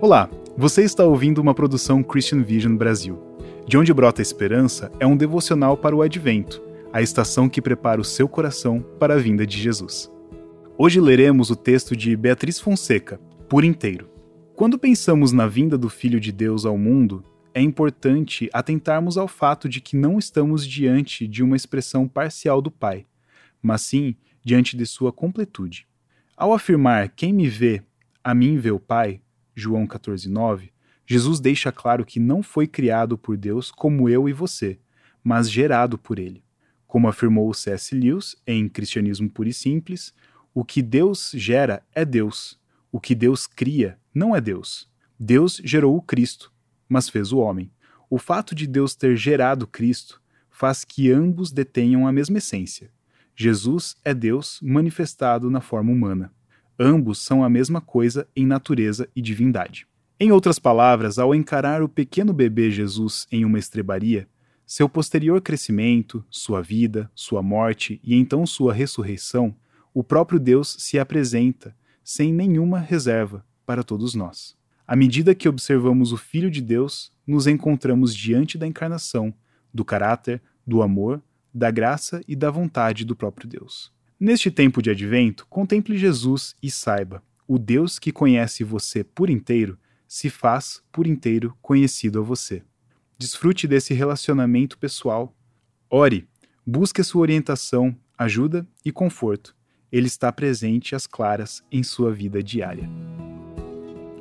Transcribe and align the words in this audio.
Olá, 0.00 0.30
você 0.56 0.84
está 0.84 1.04
ouvindo 1.04 1.38
uma 1.38 1.52
produção 1.52 2.04
Christian 2.04 2.40
Vision 2.44 2.76
Brasil. 2.76 3.18
De 3.66 3.76
onde 3.76 3.92
brota 3.92 4.20
a 4.20 4.22
esperança 4.22 4.92
é 5.00 5.04
um 5.04 5.16
devocional 5.16 5.76
para 5.76 5.94
o 5.94 6.02
advento, 6.02 6.62
a 6.92 7.02
estação 7.02 7.48
que 7.48 7.60
prepara 7.60 8.00
o 8.00 8.04
seu 8.04 8.28
coração 8.28 8.80
para 9.00 9.14
a 9.14 9.18
vinda 9.18 9.44
de 9.44 9.58
Jesus. 9.58 10.08
Hoje 10.78 11.00
leremos 11.00 11.50
o 11.50 11.56
texto 11.56 11.96
de 11.96 12.16
Beatriz 12.16 12.60
Fonseca, 12.60 13.18
por 13.48 13.64
inteiro. 13.64 14.08
Quando 14.54 14.78
pensamos 14.78 15.32
na 15.32 15.48
vinda 15.48 15.76
do 15.76 15.88
Filho 15.88 16.20
de 16.20 16.30
Deus 16.30 16.64
ao 16.64 16.78
mundo, 16.78 17.24
é 17.52 17.60
importante 17.60 18.48
atentarmos 18.52 19.18
ao 19.18 19.26
fato 19.26 19.68
de 19.68 19.80
que 19.80 19.96
não 19.96 20.16
estamos 20.16 20.64
diante 20.64 21.26
de 21.26 21.42
uma 21.42 21.56
expressão 21.56 22.06
parcial 22.06 22.62
do 22.62 22.70
Pai, 22.70 23.04
mas 23.60 23.82
sim 23.82 24.14
diante 24.44 24.76
de 24.76 24.86
sua 24.86 25.12
completude. 25.12 25.88
Ao 26.36 26.52
afirmar 26.52 27.08
quem 27.08 27.32
me 27.32 27.48
vê, 27.48 27.82
a 28.22 28.32
mim 28.32 28.58
vê 28.58 28.70
o 28.70 28.78
Pai, 28.78 29.20
João 29.58 29.86
14:9, 29.86 30.70
Jesus 31.06 31.40
deixa 31.40 31.72
claro 31.72 32.04
que 32.04 32.20
não 32.20 32.42
foi 32.42 32.66
criado 32.66 33.16
por 33.16 33.36
Deus 33.36 33.70
como 33.70 34.08
eu 34.08 34.28
e 34.28 34.32
você, 34.32 34.78
mas 35.24 35.50
gerado 35.50 35.98
por 35.98 36.18
ele. 36.18 36.44
Como 36.86 37.08
afirmou 37.08 37.52
C.S. 37.52 37.94
Lewis 37.94 38.36
em 38.46 38.68
Cristianismo 38.68 39.28
Puro 39.28 39.48
e 39.48 39.52
Simples, 39.52 40.12
o 40.54 40.64
que 40.64 40.82
Deus 40.82 41.32
gera 41.34 41.82
é 41.94 42.04
Deus. 42.04 42.58
O 42.92 43.00
que 43.00 43.14
Deus 43.14 43.46
cria 43.46 43.98
não 44.14 44.34
é 44.34 44.40
Deus. 44.40 44.88
Deus 45.18 45.60
gerou 45.64 45.96
o 45.96 46.02
Cristo, 46.02 46.52
mas 46.88 47.08
fez 47.08 47.32
o 47.32 47.38
homem. 47.38 47.70
O 48.08 48.18
fato 48.18 48.54
de 48.54 48.66
Deus 48.66 48.94
ter 48.94 49.16
gerado 49.16 49.66
Cristo 49.66 50.20
faz 50.50 50.84
que 50.84 51.10
ambos 51.10 51.52
detenham 51.52 52.06
a 52.06 52.12
mesma 52.12 52.38
essência. 52.38 52.90
Jesus 53.34 53.96
é 54.04 54.14
Deus 54.14 54.58
manifestado 54.62 55.50
na 55.50 55.60
forma 55.60 55.92
humana. 55.92 56.32
Ambos 56.78 57.18
são 57.18 57.42
a 57.42 57.50
mesma 57.50 57.80
coisa 57.80 58.28
em 58.36 58.46
natureza 58.46 59.08
e 59.16 59.20
divindade. 59.20 59.86
Em 60.20 60.30
outras 60.30 60.58
palavras, 60.58 61.18
ao 61.18 61.34
encarar 61.34 61.82
o 61.82 61.88
pequeno 61.88 62.32
bebê 62.32 62.70
Jesus 62.70 63.26
em 63.32 63.44
uma 63.44 63.58
estrebaria, 63.58 64.28
seu 64.64 64.88
posterior 64.88 65.40
crescimento, 65.40 66.24
sua 66.30 66.62
vida, 66.62 67.10
sua 67.14 67.42
morte 67.42 68.00
e 68.04 68.14
então 68.14 68.46
sua 68.46 68.72
ressurreição, 68.72 69.54
o 69.92 70.04
próprio 70.04 70.38
Deus 70.38 70.76
se 70.78 70.98
apresenta, 70.98 71.74
sem 72.04 72.32
nenhuma 72.32 72.78
reserva, 72.78 73.44
para 73.66 73.82
todos 73.82 74.14
nós. 74.14 74.56
À 74.86 74.94
medida 74.94 75.34
que 75.34 75.48
observamos 75.48 76.12
o 76.12 76.16
Filho 76.16 76.50
de 76.50 76.62
Deus, 76.62 77.12
nos 77.26 77.46
encontramos 77.46 78.14
diante 78.14 78.56
da 78.56 78.66
encarnação, 78.66 79.34
do 79.72 79.84
caráter, 79.84 80.40
do 80.66 80.80
amor, 80.82 81.22
da 81.52 81.70
graça 81.70 82.20
e 82.28 82.36
da 82.36 82.50
vontade 82.50 83.04
do 83.04 83.16
próprio 83.16 83.48
Deus. 83.48 83.92
Neste 84.20 84.50
tempo 84.50 84.82
de 84.82 84.90
advento, 84.90 85.46
contemple 85.48 85.96
Jesus 85.96 86.56
e 86.60 86.70
saiba: 86.70 87.22
o 87.46 87.58
Deus 87.58 87.98
que 87.98 88.10
conhece 88.10 88.64
você 88.64 89.04
por 89.04 89.30
inteiro 89.30 89.78
se 90.08 90.28
faz 90.28 90.82
por 90.90 91.06
inteiro 91.06 91.56
conhecido 91.62 92.18
a 92.18 92.22
você. 92.22 92.62
Desfrute 93.16 93.68
desse 93.68 93.94
relacionamento 93.94 94.76
pessoal. 94.76 95.34
Ore, 95.88 96.28
busque 96.66 97.02
sua 97.04 97.22
orientação, 97.22 97.96
ajuda 98.16 98.66
e 98.84 98.90
conforto. 98.90 99.54
Ele 99.90 100.06
está 100.06 100.32
presente 100.32 100.94
às 100.94 101.06
claras 101.06 101.62
em 101.70 101.82
sua 101.82 102.12
vida 102.12 102.42
diária. 102.42 102.88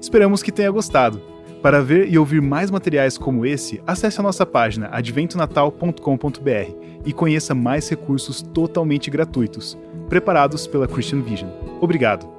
Esperamos 0.00 0.42
que 0.42 0.52
tenha 0.52 0.70
gostado. 0.70 1.35
Para 1.62 1.82
ver 1.82 2.08
e 2.08 2.18
ouvir 2.18 2.40
mais 2.40 2.70
materiais 2.70 3.18
como 3.18 3.44
esse, 3.44 3.82
acesse 3.86 4.20
a 4.20 4.22
nossa 4.22 4.46
página 4.46 4.88
adventonatal.com.br 4.92 6.86
e 7.04 7.12
conheça 7.12 7.54
mais 7.54 7.88
recursos 7.88 8.42
totalmente 8.42 9.10
gratuitos, 9.10 9.76
preparados 10.08 10.66
pela 10.66 10.86
Christian 10.86 11.22
Vision. 11.22 11.50
Obrigado! 11.80 12.35